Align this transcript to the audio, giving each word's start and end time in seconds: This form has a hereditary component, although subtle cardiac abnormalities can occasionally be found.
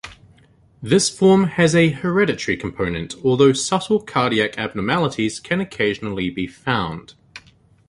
This 0.81 1.11
form 1.15 1.43
has 1.43 1.75
a 1.75 1.89
hereditary 1.91 2.57
component, 2.57 3.13
although 3.23 3.53
subtle 3.53 4.01
cardiac 4.01 4.57
abnormalities 4.57 5.39
can 5.39 5.61
occasionally 5.61 6.31
be 6.31 6.47
found. 6.47 7.13